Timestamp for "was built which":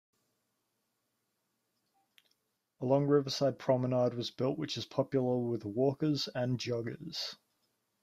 4.15-4.75